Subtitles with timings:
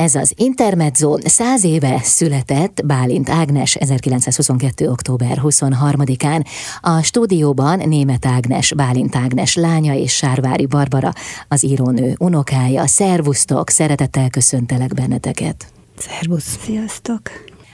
[0.00, 4.88] Ez az Intermezzo száz éve született Bálint Ágnes 1922.
[4.88, 6.44] október 23-án.
[6.80, 11.12] A stúdióban német Ágnes, Bálint Ágnes lánya és Sárvári Barbara,
[11.48, 12.86] az írónő unokája.
[12.86, 15.72] Szervusztok, szeretettel köszöntelek benneteket.
[15.98, 16.58] Szervusz!
[16.62, 17.20] Sziasztok!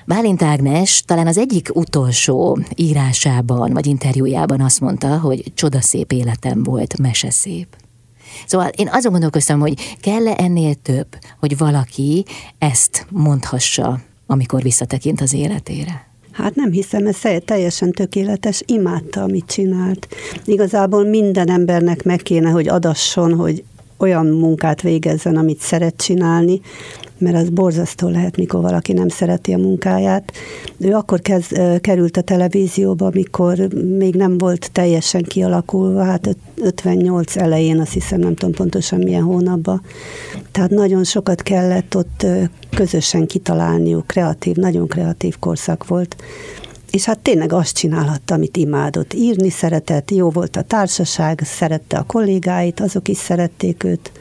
[0.06, 6.98] Bálint Ágnes talán az egyik utolsó írásában vagy interjújában azt mondta, hogy csodaszép életem volt,
[6.98, 7.76] meseszép.
[8.46, 11.06] Szóval én azon gondolkoztam, hogy kell-e ennél több,
[11.40, 12.24] hogy valaki
[12.58, 16.06] ezt mondhassa, amikor visszatekint az életére?
[16.32, 20.08] Hát nem hiszem, ez teljesen tökéletes, imádta, amit csinált.
[20.44, 23.64] Igazából minden embernek meg kéne, hogy adasson, hogy
[23.96, 26.60] olyan munkát végezzen, amit szeret csinálni,
[27.18, 30.32] mert az borzasztó lehet, mikor valaki nem szereti a munkáját.
[30.78, 33.58] Ő akkor kezd, került a televízióba, amikor
[33.98, 39.82] még nem volt teljesen kialakulva, hát 58 elején, azt hiszem, nem tudom pontosan milyen hónapban.
[40.50, 42.26] Tehát nagyon sokat kellett ott
[42.70, 46.16] közösen kitalálniuk, kreatív, nagyon kreatív korszak volt
[46.90, 49.14] és hát tényleg azt csinálhatta, amit imádott.
[49.14, 54.12] Írni szeretett, jó volt a társaság, szerette a kollégáit, azok is szerették őt.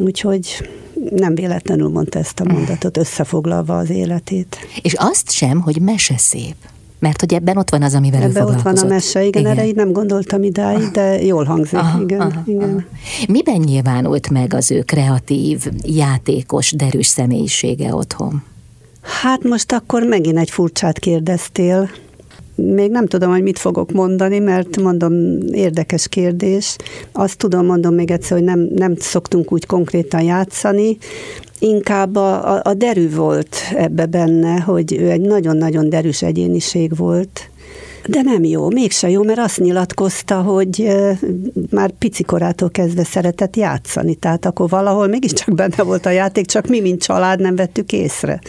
[0.00, 0.70] Úgyhogy
[1.10, 4.56] nem véletlenül mondta ezt a mondatot, összefoglalva az életét.
[4.82, 6.54] És azt sem, hogy mese szép.
[6.98, 9.56] Mert hogy ebben ott van az, amivel ebben ő ott van a mese, igen, igen.
[9.56, 12.68] erre így nem gondoltam idáig, de jól hangzik, aha, igen, aha, igen.
[12.70, 12.82] Aha.
[13.28, 18.42] Miben nyilvánult meg az ő kreatív, játékos, derűs személyisége otthon?
[19.00, 21.90] Hát most akkor megint egy furcsát kérdeztél.
[22.62, 25.12] Még nem tudom, hogy mit fogok mondani, mert mondom,
[25.52, 26.76] érdekes kérdés.
[27.12, 30.96] Azt tudom, mondom még egyszer, hogy nem, nem szoktunk úgy konkrétan játszani,
[31.58, 37.50] inkább a, a, a derű volt ebbe benne, hogy ő egy nagyon-nagyon derűs egyéniség volt,
[38.06, 40.96] de nem jó, mégse jó, mert azt nyilatkozta, hogy
[41.70, 46.80] már picikorától kezdve szeretett játszani, tehát akkor valahol mégiscsak benne volt a játék, csak mi,
[46.80, 48.40] mint család nem vettük észre.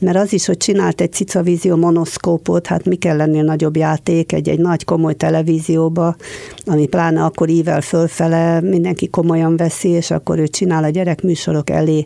[0.00, 4.48] Mert az is, hogy csinált egy cicavízió monoszkópot, hát mi kell lennél nagyobb játék egy,
[4.48, 6.16] egy nagy komoly televízióba,
[6.64, 12.04] ami pláne akkor ível fölfele, mindenki komolyan veszi, és akkor ő csinál a gyerekműsorok elé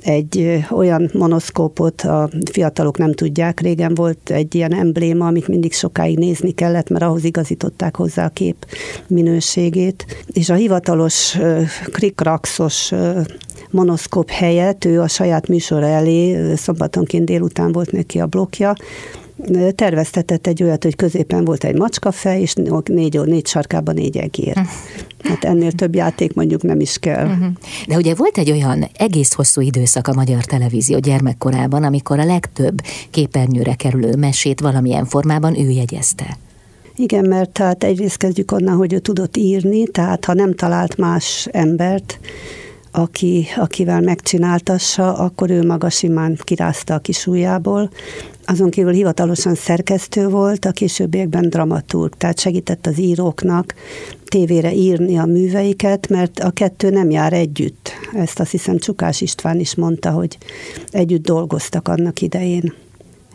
[0.00, 6.18] egy olyan monoszkópot, a fiatalok nem tudják, régen volt egy ilyen embléma, amit mindig sokáig
[6.18, 8.66] nézni kellett, mert ahhoz igazították hozzá a kép
[9.06, 11.38] minőségét, és a hivatalos
[11.92, 12.92] krikraxos
[13.70, 18.74] monoszkóp helyett ő a saját műsora elé, szombatonként délután volt neki a blokja,
[19.74, 22.54] terveztetett egy olyat, hogy középen volt egy macskafej, és
[22.84, 24.56] négy, négy sarkában négy egér.
[25.22, 27.26] Hát ennél több játék mondjuk nem is kell.
[27.26, 27.46] Mhm.
[27.86, 32.80] De ugye volt egy olyan egész hosszú időszak a magyar televízió gyermekkorában, amikor a legtöbb
[33.10, 36.36] képernyőre kerülő mesét valamilyen formában ő jegyezte.
[36.96, 41.48] Igen, mert tehát egyrészt kezdjük onnan, hogy ő tudott írni, tehát ha nem talált más
[41.52, 42.18] embert,
[42.90, 47.90] aki, akivel megcsináltassa, akkor ő maga simán kirázta a kis ujjából.
[48.44, 53.74] Azon kívül hivatalosan szerkesztő volt, a későbbiekben dramaturg, tehát segített az íróknak
[54.24, 57.90] tévére írni a műveiket, mert a kettő nem jár együtt.
[58.12, 60.38] Ezt azt hiszem Csukás István is mondta, hogy
[60.90, 62.74] együtt dolgoztak annak idején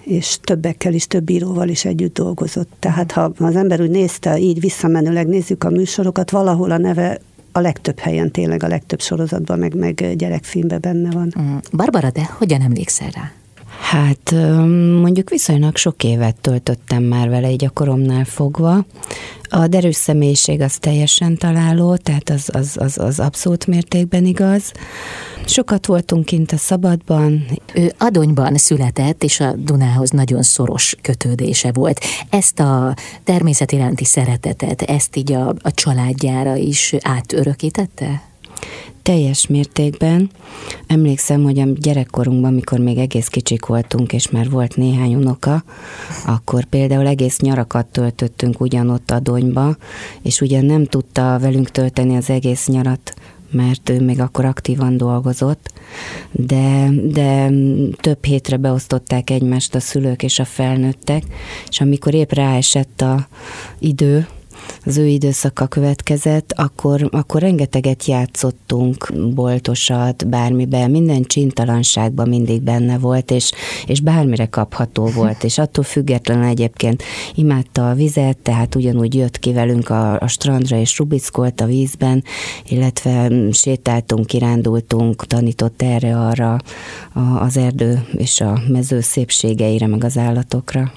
[0.04, 2.70] és többekkel is, több íróval is együtt dolgozott.
[2.80, 7.20] Tehát ha az ember úgy nézte, így visszamenőleg nézzük a műsorokat, valahol a neve
[7.56, 11.34] a legtöbb helyen, tényleg a legtöbb sorozatban, meg, meg gyerekfilmben benne van.
[11.40, 11.58] Mm.
[11.72, 13.32] Barbara, de hogyan emlékszel rá?
[13.84, 14.32] Hát
[15.02, 18.86] mondjuk viszonylag sok évet töltöttem már vele, így a koromnál fogva.
[19.50, 24.72] A derűs személyiség az teljesen találó, tehát az, az, az, az abszolút mértékben igaz.
[25.46, 27.46] Sokat voltunk kint a szabadban.
[27.74, 32.00] Ő Adonyban született, és a Dunához nagyon szoros kötődése volt.
[32.30, 38.22] Ezt a természet iránti szeretetet, ezt így a, a családjára is átörökítette?
[39.04, 40.30] Teljes mértékben.
[40.88, 45.64] Emlékszem, hogy a gyerekkorunkban, amikor még egész kicsik voltunk, és már volt néhány unoka,
[46.26, 49.78] akkor például egész nyarakat töltöttünk ugyanott a donyba,
[50.22, 53.14] és ugyan nem tudta velünk tölteni az egész nyarat,
[53.52, 55.72] mert ő még akkor aktívan dolgozott,
[56.32, 57.52] de, de
[58.02, 61.24] több hétre beosztották egymást a szülők és a felnőttek,
[61.70, 63.28] és amikor épp ráesett a
[63.80, 64.28] idő,
[64.86, 73.32] az ő időszaka következett, akkor, akkor rengeteget játszottunk, boltosat, bármiben, minden csintalanságban mindig benne volt,
[73.32, 73.52] és,
[73.86, 77.04] és bármire kapható volt, és attól függetlenül egyébként
[77.36, 82.24] imádta a vizet, tehát ugyanúgy jött ki velünk a, a strandra, és rubickolt a vízben,
[82.68, 86.58] illetve sétáltunk, kirándultunk, tanított erre-arra
[87.40, 90.92] az erdő és a mező szépségeire, meg az állatokra.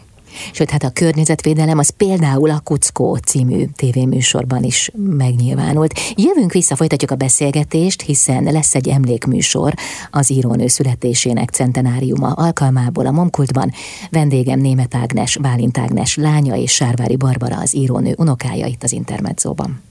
[0.52, 6.00] Sőt, hát a környezetvédelem az például a Kuckó című tévéműsorban is megnyilvánult.
[6.14, 9.74] Jövünk vissza, folytatjuk a beszélgetést, hiszen lesz egy emlékműsor
[10.10, 13.72] az írónő születésének centenáriuma alkalmából a Momkultban.
[14.10, 19.82] Vendégem Német Ágnes, Bálint Ágnes lánya és Sárvári Barbara az írónő unokája itt az Intermedzóban.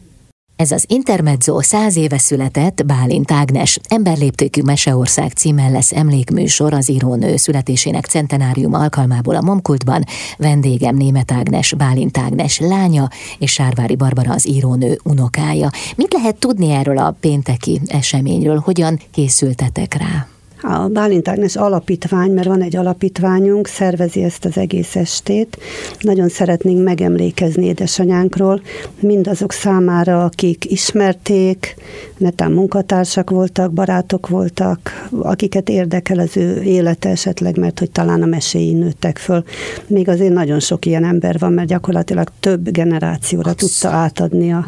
[0.56, 7.36] Ez az Intermezzo száz éve született Bálint Ágnes emberléptékű Meseország címmel lesz emlékműsor az írónő
[7.36, 10.04] születésének centenárium alkalmából a Momkultban.
[10.38, 13.10] Vendégem Német Ágnes, Bálint Ágnes lánya
[13.40, 15.70] és Sárvári Barbara az írónő unokája.
[15.96, 18.62] Mit lehet tudni erről a pénteki eseményről?
[18.66, 20.35] Hogyan készültetek rá?
[20.62, 25.58] A Bálint Ágnes alapítvány, mert van egy alapítványunk, szervezi ezt az egész estét.
[26.00, 28.62] Nagyon szeretnénk megemlékezni édesanyánkról,
[29.00, 31.76] mindazok számára, akik ismerték,
[32.18, 38.26] netán munkatársak voltak, barátok voltak, akiket érdekel az ő élete esetleg, mert hogy talán a
[38.26, 39.44] meséi nőttek föl.
[39.88, 44.66] Még azért nagyon sok ilyen ember van, mert gyakorlatilag több generációra tudta átadni a,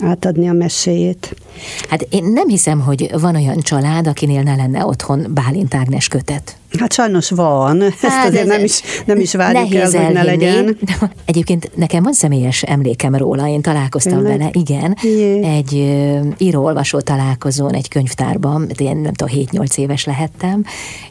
[0.00, 1.34] átadni a meséjét.
[1.88, 6.59] Hát én nem hiszem, hogy van olyan család, akinél ne lenne otthon Bálint Ágnes kötet.
[6.78, 10.78] Hát sajnos van, ezt hát azért nem is, nem is várjuk el, hogy ne legyen.
[11.24, 14.38] Egyébként nekem van személyes emlékem róla, én találkoztam Tényleg?
[14.38, 15.42] vele, igen, Jé.
[15.42, 15.72] egy
[16.38, 20.64] író-olvasó találkozón egy könyvtárban, én nem tudom, 7-8 éves lehettem,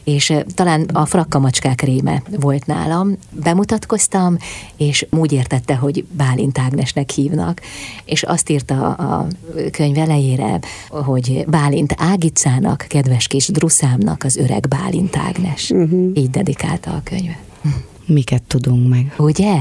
[0.04, 4.36] és talán a frakkamacskák réme volt nálam, bemutatkoztam,
[4.76, 7.60] és úgy értette, hogy Bálint Ágnesnek hívnak,
[8.04, 9.26] és azt írta a
[9.72, 15.70] könyv elejére, hogy Bálint Ágicának, kedves kis druszámnak az öreg Bálint Ágnes Ágnes.
[15.70, 16.10] Uh-huh.
[16.14, 17.38] Így dedikálta a könyvet.
[18.06, 19.14] Miket tudunk meg?
[19.18, 19.54] Ugye?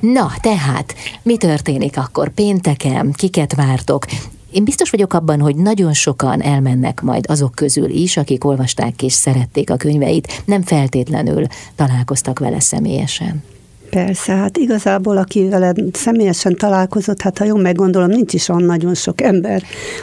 [0.00, 3.12] Na, tehát, mi történik akkor pénteken?
[3.12, 4.04] Kiket vártok?
[4.50, 9.12] Én biztos vagyok abban, hogy nagyon sokan elmennek majd azok közül is, akik olvasták és
[9.12, 13.42] szerették a könyveit, nem feltétlenül találkoztak vele személyesen.
[13.90, 18.94] Persze, hát igazából, aki vele személyesen találkozott, hát ha jól meggondolom, nincs is olyan nagyon
[18.94, 19.62] sok ember,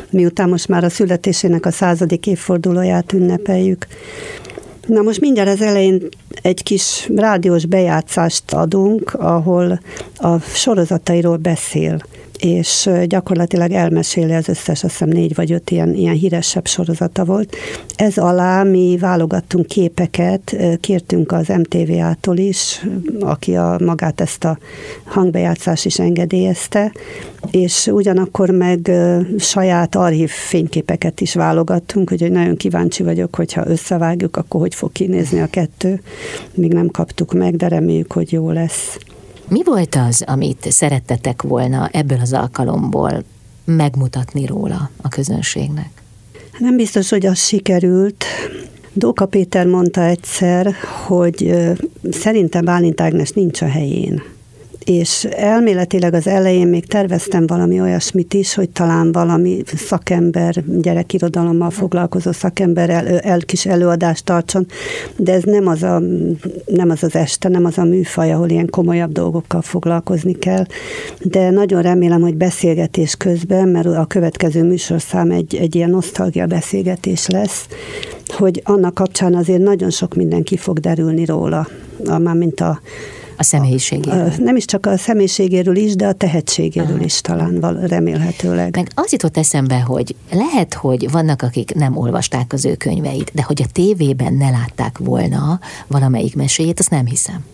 [0.09, 3.87] miután most már a születésének a századik évfordulóját ünnepeljük.
[4.87, 6.07] Na most mindjárt az elején
[6.41, 9.79] egy kis rádiós bejátszást adunk, ahol
[10.15, 12.01] a sorozatairól beszél
[12.39, 17.55] és gyakorlatilag elmeséli az összes, azt hiszem négy vagy öt ilyen, ilyen híresebb sorozata volt.
[17.95, 22.85] Ez alá mi válogattunk képeket, kértünk az MTV-tól is,
[23.19, 24.57] aki a, magát ezt a
[25.03, 26.91] hangbejátszást is engedélyezte,
[27.51, 28.91] és ugyanakkor meg
[29.37, 35.39] saját archív fényképeket is válogattunk, úgyhogy nagyon kíváncsi vagyok, hogyha összevágjuk, akkor hogy fog kinézni
[35.39, 36.01] a kettő.
[36.53, 38.97] Még nem kaptuk meg, de reméljük, hogy jó lesz.
[39.49, 43.23] Mi volt az, amit szerettetek volna ebből az alkalomból
[43.65, 45.89] megmutatni róla a közönségnek?
[46.57, 48.25] Nem biztos, hogy az sikerült.
[48.93, 50.73] Dóka Péter mondta egyszer,
[51.05, 51.53] hogy
[52.11, 54.23] szerintem Bálint Ágnes nincs a helyén
[54.87, 62.31] és elméletileg az elején még terveztem valami olyasmit is, hogy talán valami szakember, gyerekirodalommal foglalkozó
[62.31, 62.89] szakember
[63.23, 64.67] el, kis előadást tartson,
[65.15, 66.01] de ez nem az, a,
[66.65, 70.65] nem az az este, nem az a műfaj, ahol ilyen komolyabb dolgokkal foglalkozni kell,
[71.21, 77.27] de nagyon remélem, hogy beszélgetés közben, mert a következő műsorszám egy, egy ilyen nosztalgia beszélgetés
[77.27, 77.67] lesz,
[78.27, 81.67] hogy annak kapcsán azért nagyon sok mindenki fog derülni róla,
[82.19, 82.79] mármint a
[83.37, 84.33] a személyiségéről.
[84.37, 87.03] Nem is csak a személyiségéről is, de a tehetségéről Aha.
[87.03, 88.75] is talán remélhetőleg.
[88.75, 93.43] Meg az jutott eszembe, hogy lehet, hogy vannak, akik nem olvasták az ő könyveit, de
[93.43, 97.45] hogy a tévében ne látták volna valamelyik meséjét, azt nem hiszem.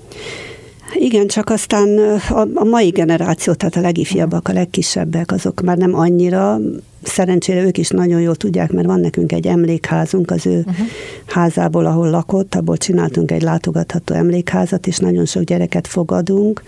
[0.94, 5.96] Igen, csak aztán a, a mai generáció, tehát a legifjabbak, a legkisebbek, azok már nem
[5.96, 6.60] annyira,
[7.04, 10.88] szerencsére ők is nagyon jól tudják, mert van nekünk egy emlékházunk az ő uh-huh.
[11.26, 16.64] házából, ahol lakott, abból csináltunk egy látogatható emlékházat, és nagyon sok gyereket fogadunk.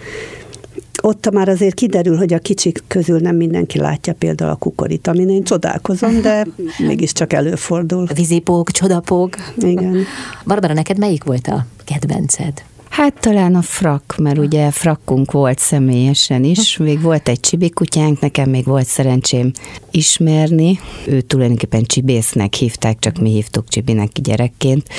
[1.01, 5.29] Ott már azért kiderül, hogy a kicsik közül nem mindenki látja például a kukorit, amin
[5.29, 6.47] én csodálkozom, de
[6.87, 8.07] mégiscsak előfordul.
[8.13, 9.35] Vízipók, csodapók.
[9.57, 9.97] Igen.
[10.45, 12.63] Barbara, neked melyik volt a kedvenced?
[12.95, 16.77] Hát talán a frak, mert ugye frakkunk volt személyesen is.
[16.77, 19.51] Még volt egy csibikutyánk, nekem még volt szerencsém
[19.91, 20.79] ismerni.
[21.07, 24.89] Ő tulajdonképpen csibésznek hívták, csak mi hívtuk csibinek gyerekként.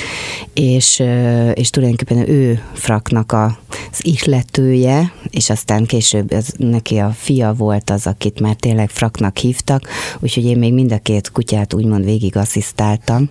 [0.53, 1.03] És,
[1.53, 8.07] és tulajdonképpen ő fraknak az ihletője, és aztán később az, neki a fia volt az,
[8.07, 9.87] akit már tényleg fraknak hívtak,
[10.19, 13.29] úgyhogy én még mind a két kutyát úgymond végig asszisztáltam,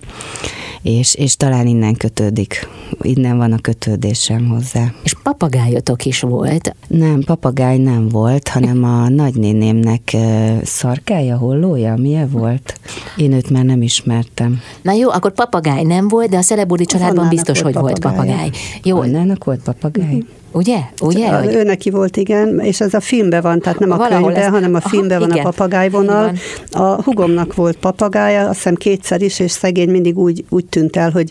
[0.83, 2.69] és, és talán innen kötődik,
[3.01, 4.93] innen van a kötődésem hozzá.
[5.03, 6.75] És papagájotok is volt?
[6.89, 10.17] Nem, papagáj nem volt, hanem a nagynénémnek
[10.63, 12.81] szarkája, hollója, milyen volt?
[13.17, 14.61] Én őt már nem ismertem.
[14.83, 18.51] Na jó, akkor papagáj nem volt, de a Szelebúri családban biztos, hogy volt papagáj.
[18.83, 19.01] Jó.
[19.01, 20.05] Annának volt papagáj?
[20.05, 20.25] Uh-huh.
[20.53, 20.79] Ugye?
[21.01, 21.29] Ugye?
[21.29, 24.45] A, ő neki volt, igen, és ez a filmben van, tehát nem a Valahol könyvben,
[24.45, 24.51] ez...
[24.51, 25.47] hanem a filmben Aha, van igen.
[25.47, 26.33] a papagájvonal.
[26.71, 31.11] A hugomnak volt papagája, azt hiszem kétszer is, és szegény mindig úgy, úgy tűnt el,
[31.11, 31.31] hogy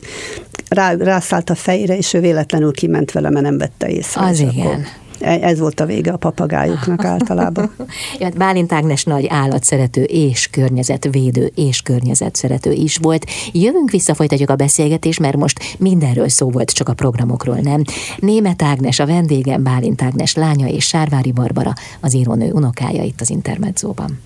[0.70, 4.22] rá, rászállt a fejére, és ő véletlenül kiment vele, mert nem vette észre.
[4.22, 4.66] Az igen.
[4.66, 4.78] Akkor
[5.20, 7.72] E, ez volt a vége a papagájuknak általában.
[8.20, 13.26] ja, hát Bálint Ágnes nagy állatszerető és környezetvédő és környezetszerető is volt.
[13.52, 17.82] Jövünk vissza, folytatjuk a beszélgetést, mert most mindenről szó volt, csak a programokról nem.
[18.20, 23.30] Német Ágnes, a vendégem Bálint Ágnes lánya és Sárvári Barbara, az írónő unokája itt az
[23.30, 24.20] Intermedzóban.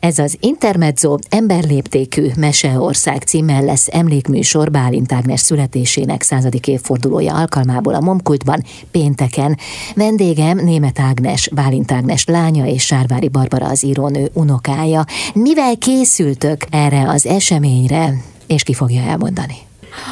[0.00, 8.00] Ez az Intermezzo emberléptékű Meseország címmel lesz emlékműsor Bálint Ágnes születésének századik évfordulója alkalmából a
[8.00, 9.58] Momkultban pénteken.
[9.94, 15.04] Vendégem Német Ágnes, Bálint Ágnes lánya és Sárvári Barbara az írónő unokája.
[15.34, 18.14] Mivel készültök erre az eseményre,
[18.46, 19.56] és ki fogja elmondani?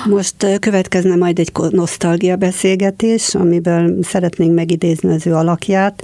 [0.08, 6.02] Most következne majd egy nosztalgia beszélgetés, amiben szeretnénk megidézni az ő alakját.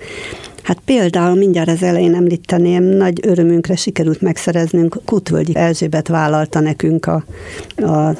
[0.65, 7.25] Hát például mindjárt az elején említeném, nagy örömünkre sikerült megszereznünk, Kutvölgyi Erzsébet vállalta nekünk a,
[7.77, 8.17] a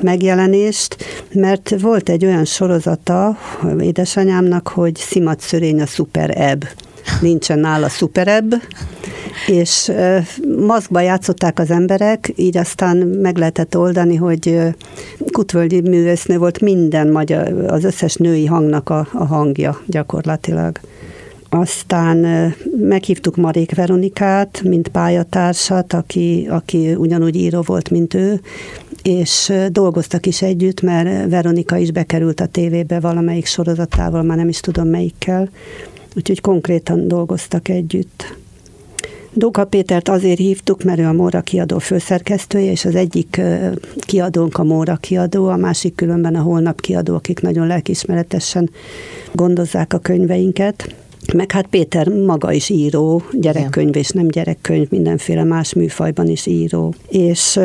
[0.00, 0.96] megjelenést,
[1.32, 3.36] mert volt egy olyan sorozata
[3.80, 6.64] édesanyámnak, hogy Szimat Szörény a Super Ebb.
[7.20, 8.52] Nincsen nála Ebb,
[9.46, 9.92] és
[10.66, 14.58] maszkba játszották az emberek, így aztán meg lehetett oldani, hogy
[15.32, 20.80] Kutvölgyi művésznő volt minden magyar, az összes női hangnak a, a hangja gyakorlatilag.
[21.54, 22.16] Aztán
[22.76, 28.40] meghívtuk Marék Veronikát, mint pályatársat, aki, aki ugyanúgy író volt, mint ő,
[29.02, 34.60] és dolgoztak is együtt, mert Veronika is bekerült a tévébe valamelyik sorozatával, már nem is
[34.60, 35.48] tudom melyikkel,
[36.16, 38.36] úgyhogy konkrétan dolgoztak együtt.
[39.32, 43.40] Dóka Pétert azért hívtuk, mert ő a Móra kiadó főszerkesztője, és az egyik
[43.96, 48.70] kiadónk a Móra kiadó, a másik különben a Holnap kiadó, akik nagyon lelkismeretesen
[49.32, 50.94] gondozzák a könyveinket.
[51.34, 56.94] Meg hát Péter maga is író, gyerekkönyv és nem gyerekkönyv, mindenféle más műfajban is író.
[57.08, 57.60] És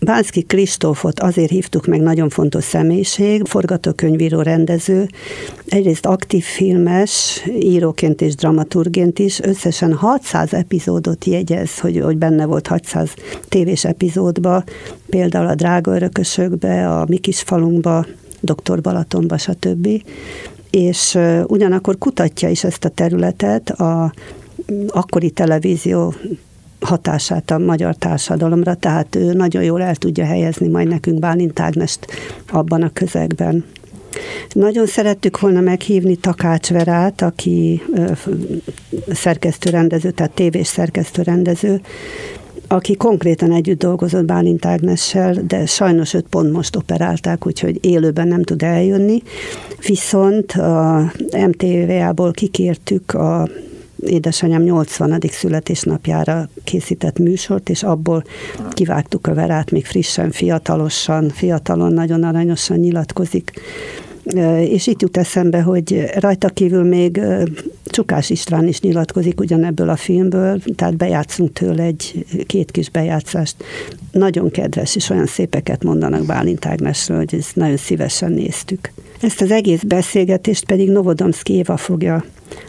[0.00, 5.08] Bánszki Kristófot azért hívtuk meg, nagyon fontos személyiség, forgatókönyvíró, rendező,
[5.66, 12.66] egyrészt aktív filmes, íróként és dramaturgként is, összesen 600 epizódot jegyez, hogy, hogy benne volt
[12.66, 13.10] 600
[13.48, 14.64] tévés epizódba,
[15.06, 18.06] például a Drága Örökösökbe, a Mi kis falunkba,
[18.40, 19.88] Doktor Balatonba, stb
[20.74, 24.12] és ugyanakkor kutatja is ezt a területet, a
[24.88, 26.14] akkori televízió
[26.80, 32.06] hatását a magyar társadalomra, tehát ő nagyon jól el tudja helyezni majd nekünk Bálint Ágnest
[32.48, 33.64] abban a közegben.
[34.52, 37.82] Nagyon szerettük volna meghívni Takács Verát, aki
[39.12, 41.80] szerkesztőrendező, tehát tévés szerkesztőrendező,
[42.68, 48.42] aki konkrétan együtt dolgozott Bálint Ágnessel, de sajnos őt pont most operálták, úgyhogy élőben nem
[48.42, 49.22] tud eljönni.
[49.86, 51.12] Viszont a
[51.46, 53.48] MTV-ából kikértük a
[54.06, 55.20] édesanyám 80.
[55.30, 58.24] születésnapjára készített műsort, és abból
[58.70, 63.52] kivágtuk a verát, még frissen, fiatalosan, fiatalon, nagyon aranyosan nyilatkozik
[64.60, 67.20] és itt jut eszembe, hogy rajta kívül még
[67.84, 73.56] Csukás István is nyilatkozik ugyanebből a filmből, tehát bejátszunk tőle egy két kis bejátszást.
[74.12, 78.92] Nagyon kedves, és olyan szépeket mondanak Bálint Ágnesről, hogy ezt nagyon szívesen néztük.
[79.20, 82.24] Ezt az egész beszélgetést pedig Novodomszki Éva fogja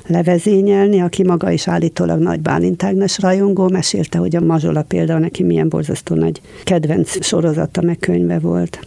[0.08, 5.44] levezényelni, aki maga is állítólag nagy Bálint Ágnes rajongó, mesélte, hogy a Mazsola például neki
[5.44, 8.80] milyen borzasztó nagy kedvenc sorozata, meg könyve volt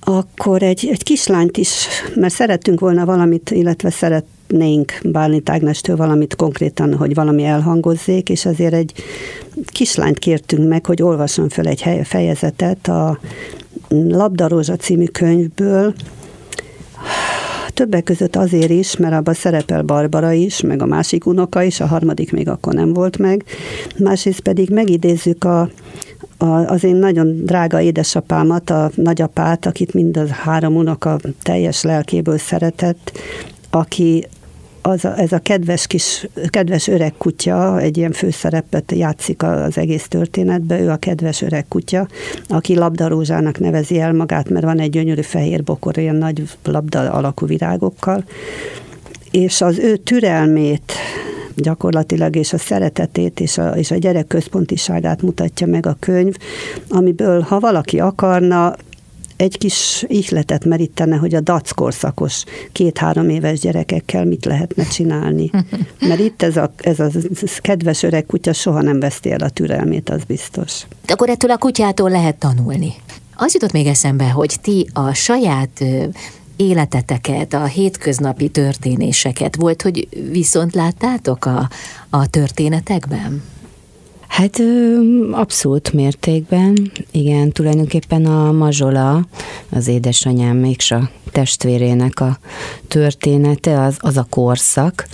[0.00, 6.96] akkor egy, egy kislányt is, mert szerettünk volna valamit, illetve szeretnénk Bálint Ágnestől valamit konkrétan,
[6.96, 8.92] hogy valami elhangozzék, és azért egy
[9.64, 13.18] kislányt kértünk meg, hogy olvasson fel egy fejezetet a
[13.88, 15.94] Labdarózsa című könyvből,
[17.80, 21.86] Többek között azért is, mert abban szerepel Barbara is, meg a másik unoka is, a
[21.86, 23.44] harmadik még akkor nem volt meg.
[23.98, 25.70] Másrészt pedig megidézzük a
[26.66, 33.12] az én nagyon drága édesapámat, a nagyapát, akit mind a három unoka teljes lelkéből szeretett,
[33.70, 34.26] aki
[34.82, 40.08] az a, ez a kedves kis, kedves öreg kutya, egy ilyen főszerepet játszik az egész
[40.08, 42.08] történetben, ő a kedves öreg kutya,
[42.48, 47.46] aki labdarózsának nevezi el magát, mert van egy gyönyörű fehér bokor, ilyen nagy labda alakú
[47.46, 48.24] virágokkal,
[49.30, 50.92] és az ő türelmét,
[51.60, 56.34] gyakorlatilag, és a szeretetét és a, és a gyerek központiságát mutatja meg a könyv,
[56.88, 58.74] amiből, ha valaki akarna,
[59.40, 65.50] egy kis ihletet merítene, hogy a dac korszakos két-három éves gyerekekkel mit lehetne csinálni.
[66.08, 67.08] Mert itt ez a, ez a
[67.60, 70.86] kedves öreg kutya soha nem veszti el a türelmét, az biztos.
[71.06, 72.92] Akkor ettől a kutyától lehet tanulni.
[73.36, 75.84] Az jutott még eszembe, hogy ti a saját
[76.60, 79.56] életeteket, a hétköznapi történéseket.
[79.56, 81.68] Volt, hogy viszont láttátok a,
[82.10, 83.42] a történetekben?
[84.30, 84.60] Hát
[85.30, 89.26] abszolút mértékben, igen, tulajdonképpen a mazsola,
[89.70, 92.38] az édesanyám mégse a testvérének a
[92.88, 95.06] története, az, az a korszak,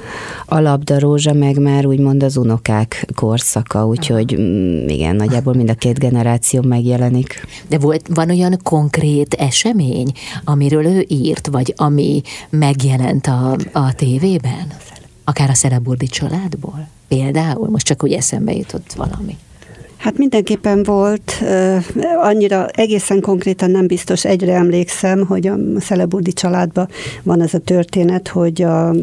[0.46, 5.98] a labdarózsa meg már úgymond az unokák korszaka, úgyhogy mm, igen, nagyjából mind a két
[5.98, 7.46] generáció megjelenik.
[7.68, 10.12] De volt, van olyan konkrét esemény,
[10.44, 14.66] amiről ő írt, vagy ami megjelent a, a tévében?
[15.24, 16.88] Akár a Szeleburdi családból?
[17.08, 19.36] Például, most csak úgy eszembe jutott valami.
[19.96, 21.32] Hát mindenképpen volt,
[22.16, 26.88] annyira egészen konkrétan nem biztos, egyre emlékszem, hogy a Szeleburdi családban
[27.22, 28.94] van ez a történet, hogy a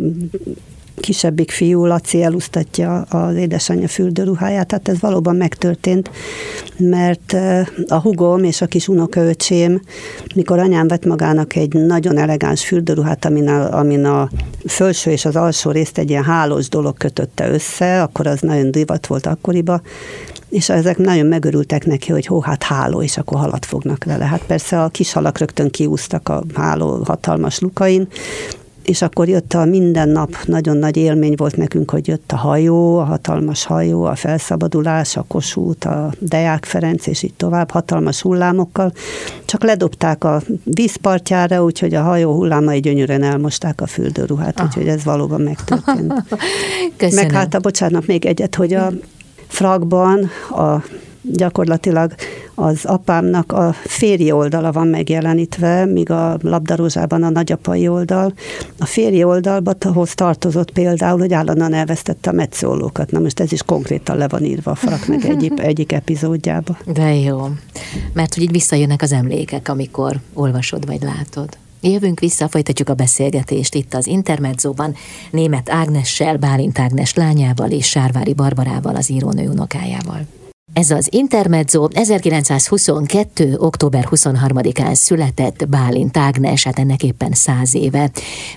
[1.04, 6.10] kisebbik fiú, Laci elusztatja az édesanyja fürdőruháját, tehát ez valóban megtörtént,
[6.78, 7.36] mert
[7.88, 9.82] a hugom és a kis unokaöcsém,
[10.36, 14.30] mikor anyám vett magának egy nagyon elegáns fürdőruhát, amin a, amin a
[14.66, 19.08] felső és az alsó részt egy ilyen hálós dolog kötötte össze, akkor az nagyon divat
[19.08, 19.82] volt akkoriban,
[20.50, 24.26] és ezek nagyon megörültek neki, hogy hó, hát háló, és akkor halat fognak vele.
[24.26, 28.08] Hát persze a kis halak rögtön kiúztak a háló hatalmas lukain,
[28.84, 32.98] és akkor jött a minden nap, nagyon nagy élmény volt nekünk, hogy jött a hajó,
[32.98, 38.94] a hatalmas hajó, a felszabadulás, a Kossuth, a Deák Ferenc, és így tovább, hatalmas hullámokkal.
[39.46, 44.66] Csak ledobták a vízpartjára, úgyhogy a hajó hullámai gyönyörűen elmosták a fürdőruhát, ah.
[44.66, 46.14] úgyhogy ez valóban megtörtént.
[46.98, 47.26] Köszönöm.
[47.26, 48.92] Meg hát, a, bocsánat, még egyet, hogy a
[49.48, 50.84] frakban a
[51.32, 52.16] gyakorlatilag
[52.56, 58.34] az apámnak a férji oldala van megjelenítve, míg a labdarózsában a nagyapai oldal.
[58.80, 63.12] A férji oldalban ahhoz tartozott például, hogy állandóan elvesztette a metszólókat.
[63.12, 66.78] Na most ez is konkrétan le van írva a fraknak egyik, egyik epizódjába.
[66.86, 67.48] De jó,
[68.14, 71.50] mert hogy így visszajönnek az emlékek, amikor olvasod vagy látod.
[71.82, 74.96] Jövünk vissza, folytatjuk a beszélgetést itt az Intermedzóban,
[75.32, 80.26] német Ágnessel, Bálint Ágnes lányával és Sárvári Barbarával, az írónő unokájával.
[80.74, 83.56] Ez az Intermezzo 1922.
[83.58, 88.10] október 23-án született Bálint Ágnes, hát ennek éppen száz éve.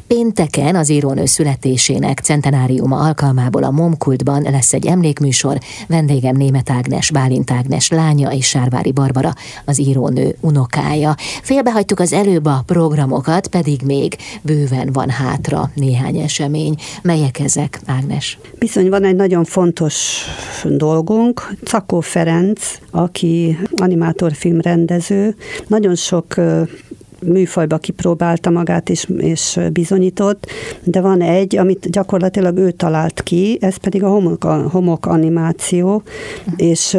[0.06, 7.50] Pénteken az írónő születésének centenáriuma alkalmából a Momkultban lesz egy emlékműsor, vendégem Német Ágnes, Bálint
[7.50, 9.32] Ágnes lánya és Sárvári Barbara,
[9.64, 11.14] az írónő unokája.
[11.42, 16.74] Félbehagytuk az előbb a programokat, pedig még bőven van hátra néhány esemény.
[17.02, 18.38] Melyek ezek, Ágnes?
[18.58, 20.24] Bizony van egy nagyon fontos
[20.64, 25.34] dolgunk, Cakó Ferenc, aki animátorfilm rendező,
[25.66, 26.34] nagyon sok
[27.22, 30.46] műfajba kipróbálta magát és, és bizonyított,
[30.84, 36.02] de van egy, amit gyakorlatilag ő talált ki, ez pedig a homok, a homok animáció,
[36.56, 36.98] és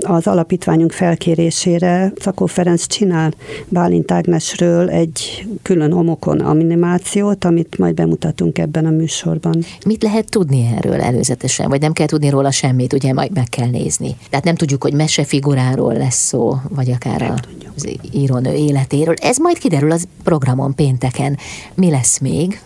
[0.00, 3.32] az alapítványunk felkérésére Szakó Ferenc csinál
[3.68, 9.64] Bálint Ágnesről egy külön homokon animációt, amit majd bemutatunk ebben a műsorban.
[9.86, 13.68] Mit lehet tudni erről előzetesen, vagy nem kell tudni róla semmit, ugye majd meg kell
[13.68, 14.16] nézni.
[14.30, 17.34] Tehát nem tudjuk, hogy mesefiguráról lesz szó, vagy akár a,
[17.76, 19.14] az írónő életéről.
[19.20, 21.38] Ez majd kiderül az programon pénteken.
[21.74, 22.60] Mi lesz még?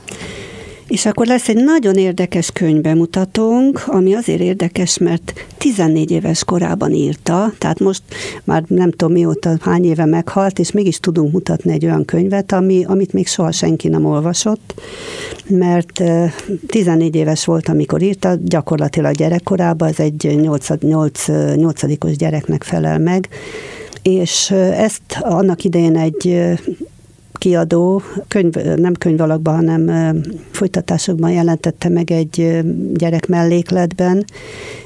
[0.86, 7.52] És akkor lesz egy nagyon érdekes könyvbemutatónk, ami azért érdekes, mert 14 éves korában írta,
[7.58, 8.02] tehát most
[8.44, 12.84] már nem tudom mióta, hány éve meghalt, és mégis tudunk mutatni egy olyan könyvet, ami,
[12.84, 14.82] amit még soha senki nem olvasott,
[15.46, 16.02] mert
[16.66, 23.28] 14 éves volt, amikor írta, gyakorlatilag gyerekkorában, ez egy 8, 8, 8 gyereknek felel meg,
[24.06, 26.54] és ezt annak idején egy
[27.32, 30.14] kiadó könyv, nem könyvalakban, hanem
[30.50, 32.62] folytatásokban jelentette meg egy
[32.94, 34.24] gyerek mellékletben,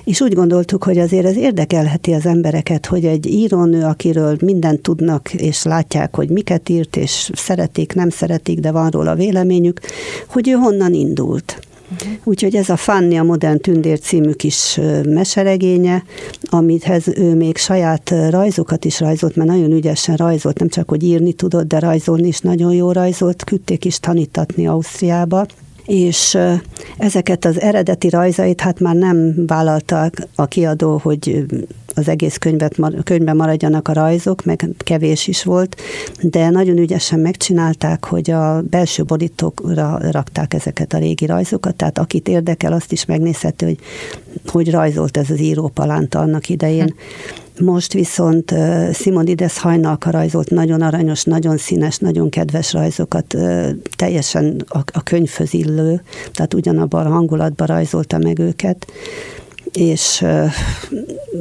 [0.04, 5.34] és úgy gondoltuk, hogy azért ez érdekelheti az embereket, hogy egy írónő, akiről mindent tudnak,
[5.34, 9.80] és látják, hogy miket írt, és szeretik, nem szeretik, de van róla véleményük,
[10.26, 11.60] hogy ő honnan indult.
[11.92, 12.12] Uh-huh.
[12.24, 16.04] Úgyhogy ez a Fanni a Modern Tündér című kis meseregénye,
[16.42, 21.32] amithez ő még saját rajzokat is rajzolt, mert nagyon ügyesen rajzolt, nem csak, hogy írni
[21.32, 25.46] tudott, de rajzolni is nagyon jó rajzolt, küldték is tanítatni Ausztriába
[25.86, 26.38] és
[26.98, 31.44] ezeket az eredeti rajzait hát már nem vállalták a kiadó, hogy
[32.00, 35.80] az egész könyvet, könyvben maradjanak a rajzok, meg kevés is volt,
[36.20, 42.28] de nagyon ügyesen megcsinálták, hogy a belső borítókra rakták ezeket a régi rajzokat, tehát akit
[42.28, 43.78] érdekel, azt is megnézheti, hogy
[44.46, 46.94] hogy rajzolt ez az író Palánta annak idején.
[47.56, 47.64] Hm.
[47.64, 48.54] Most viszont
[48.92, 53.36] Simonides hajnalka rajzolt nagyon aranyos, nagyon színes, nagyon kedves rajzokat,
[53.96, 58.86] teljesen a, a könyvhöz illő, tehát ugyanabban a hangulatban rajzolta meg őket
[59.72, 60.24] és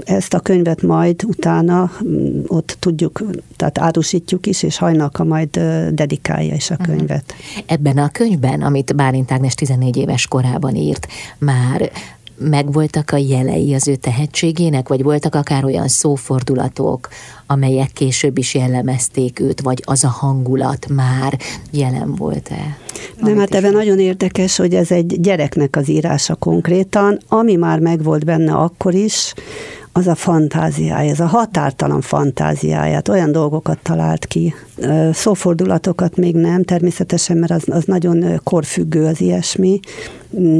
[0.03, 3.21] ezt a könyvet majd utána mm, ott tudjuk,
[3.55, 5.49] tehát árusítjuk is, és hajnalka majd
[5.91, 6.89] dedikálja is a mhm.
[6.91, 7.33] könyvet.
[7.65, 11.91] Ebben a könyvben, amit Bálint Ágnes 14 éves korában írt, már
[12.39, 17.07] megvoltak a jelei az ő tehetségének, vagy voltak akár olyan szófordulatok,
[17.47, 21.39] amelyek később is jellemezték őt, vagy az a hangulat már
[21.71, 22.77] jelen volt-e?
[23.19, 28.25] Nem, hát ebben nagyon érdekes, hogy ez egy gyereknek az írása konkrétan, ami már megvolt
[28.25, 29.33] benne akkor is,
[29.91, 34.53] az a fantáziája, ez a határtalan fantáziáját, olyan dolgokat talált ki.
[35.11, 39.79] Szófordulatokat még nem, természetesen, mert az, az nagyon korfüggő az ilyesmi,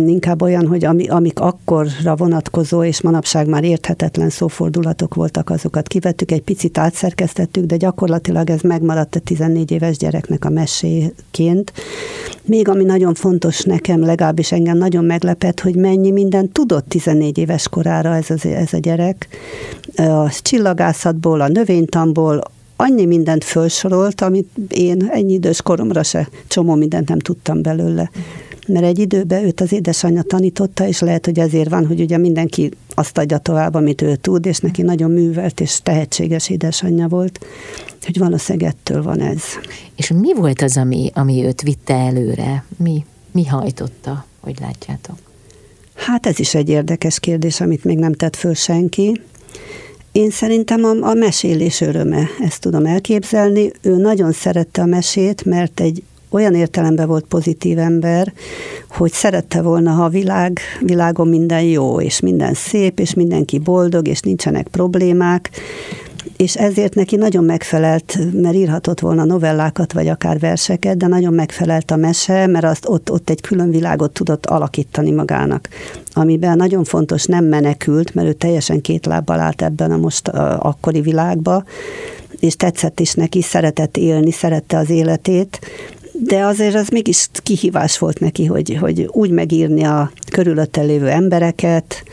[0.07, 6.31] inkább olyan, hogy ami, amik akkorra vonatkozó, és manapság már érthetetlen szófordulatok voltak, azokat kivettük,
[6.31, 11.73] egy picit átszerkesztettük, de gyakorlatilag ez megmaradt a 14 éves gyereknek a meséként.
[12.43, 17.67] Még ami nagyon fontos nekem, legalábbis engem nagyon meglepett, hogy mennyi minden tudott 14 éves
[17.67, 19.27] korára ez, az, ez a gyerek.
[19.95, 22.41] A csillagászatból, a növénytamból,
[22.75, 28.09] annyi mindent felsorolt, amit én ennyi idős koromra se csomó mindent nem tudtam belőle
[28.69, 32.71] mert egy időben őt az édesanyja tanította, és lehet, hogy ezért van, hogy ugye mindenki
[32.89, 37.45] azt adja tovább, amit ő tud, és neki nagyon művelt és tehetséges édesanyja volt,
[38.05, 39.43] hogy valószínűleg ettől van ez.
[39.95, 42.63] És mi volt az, ami, ami őt vitte előre?
[42.77, 45.17] Mi, mi hajtotta, hogy látjátok?
[45.93, 49.21] Hát ez is egy érdekes kérdés, amit még nem tett föl senki.
[50.11, 53.71] Én szerintem a, a mesélés öröme, ezt tudom elképzelni.
[53.81, 58.33] Ő nagyon szerette a mesét, mert egy olyan értelemben volt pozitív ember,
[58.89, 64.07] hogy szerette volna, ha a világ, világon minden jó, és minden szép, és mindenki boldog,
[64.07, 65.49] és nincsenek problémák,
[66.37, 71.91] és ezért neki nagyon megfelelt, mert írhatott volna novellákat, vagy akár verseket, de nagyon megfelelt
[71.91, 75.69] a mese, mert azt ott, ott egy külön világot tudott alakítani magának,
[76.13, 80.59] amiben nagyon fontos nem menekült, mert ő teljesen két lábbal állt ebben a most a,
[80.61, 81.63] akkori világba,
[82.39, 85.59] és tetszett is neki, szeretett élni, szerette az életét,
[86.23, 92.03] de azért az mégis kihívás volt neki, hogy, hogy úgy megírni a körülötte lévő embereket,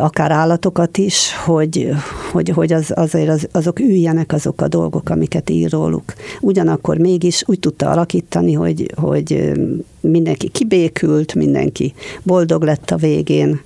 [0.00, 1.90] akár állatokat is, hogy,
[2.32, 6.12] hogy, hogy az, azért az, azok üljenek azok a dolgok, amiket ír róluk.
[6.40, 9.52] Ugyanakkor mégis úgy tudta alakítani, hogy, hogy
[10.00, 13.60] mindenki kibékült, mindenki boldog lett a végén.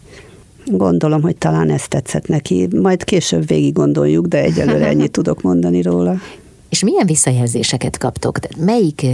[0.66, 2.68] Gondolom, hogy talán ezt tetszett neki.
[2.80, 6.16] Majd később végig gondoljuk, de egyelőre ennyit tudok mondani róla.
[6.72, 8.38] És milyen visszajelzéseket kaptok?
[8.56, 9.06] Melyik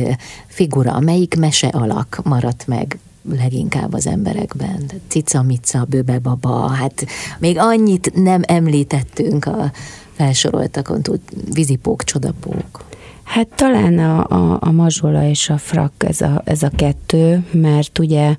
[0.47, 2.99] figura, melyik mese alak maradt meg
[3.31, 4.91] leginkább az emberekben?
[5.09, 7.07] Cica, mica, böbe, baba, hát
[7.39, 9.73] még annyit nem említettünk a
[10.13, 11.21] felsoroltakon, tud
[11.53, 12.85] vízipók, csodapók.
[13.29, 17.99] Hát talán a, a, a mazsola és a frak ez a, ez a kettő, mert
[17.99, 18.35] ugye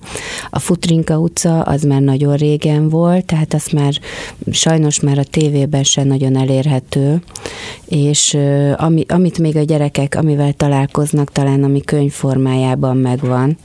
[0.49, 3.93] a Futrinka utca az már nagyon régen volt, tehát az már
[4.51, 7.21] sajnos már a tévében sem nagyon elérhető,
[7.85, 8.37] és
[8.75, 13.57] ami, amit még a gyerekek, amivel találkoznak, talán ami könyvformájában megvan,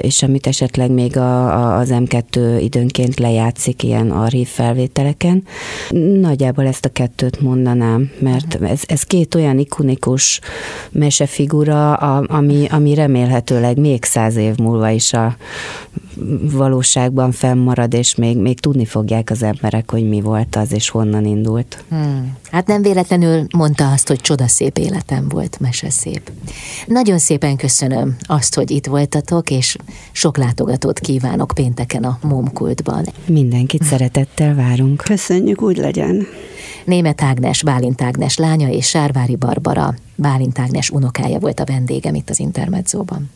[0.00, 5.42] és amit esetleg még a, a, az M2 időnként lejátszik ilyen archív felvételeken.
[6.20, 10.40] Nagyjából ezt a kettőt mondanám, mert ez, ez két olyan ikonik ikonikus
[10.90, 15.36] mesefigura, ami, ami remélhetőleg még száz év múlva is a
[16.40, 21.24] valóságban fennmarad, és még, még tudni fogják az emberek, hogy mi volt az, és honnan
[21.24, 21.84] indult.
[21.88, 22.36] Hmm.
[22.50, 26.30] Hát nem véletlenül mondta azt, hogy csodaszép életem volt, meseszép.
[26.86, 29.76] Nagyon szépen köszönöm azt, hogy itt voltatok, és
[30.12, 33.04] sok látogatót kívánok pénteken a Momkultban.
[33.26, 35.02] Mindenkit szeretettel várunk.
[35.04, 36.26] Köszönjük, úgy legyen.
[36.84, 42.30] Német Ágnes, Bálint Ágnes lánya és Sárvári Barbara, Bálint Ágnes unokája volt a vendégem itt
[42.30, 43.30] az Intermedzóban.